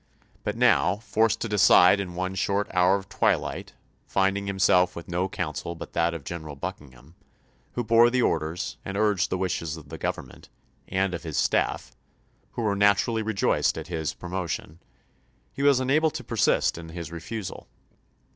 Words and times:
But 0.43 0.57
now, 0.57 0.95
forced 0.95 1.41
to 1.41 1.47
decide 1.47 1.99
in 1.99 2.15
one 2.15 2.33
short 2.33 2.67
hour 2.73 2.95
of 2.95 3.07
twihght, 3.07 3.67
finding 4.07 4.47
himself 4.47 4.95
with 4.95 5.07
no 5.07 5.29
counsel 5.29 5.75
but 5.75 5.93
that 5.93 6.15
of 6.15 6.23
General 6.23 6.55
Buckingham, 6.55 7.13
who 7.73 7.83
bore 7.83 8.09
the 8.09 8.23
orders 8.23 8.77
and 8.83 8.97
urged 8.97 9.29
the 9.29 9.37
wishes 9.37 9.77
of 9.77 9.89
the 9.89 9.99
Government, 9.99 10.49
and 10.87 11.13
of 11.13 11.21
his 11.21 11.37
staff, 11.37 11.91
who 12.53 12.63
were 12.63 12.75
naturally 12.75 13.21
rejoiced 13.21 13.77
at 13.77 13.89
his 13.89 14.15
promotion, 14.15 14.79
he 15.53 15.61
was 15.61 15.79
unable 15.79 16.09
to 16.09 16.23
persist 16.23 16.79
in 16.79 16.89
his 16.89 17.11
refusal. 17.11 17.67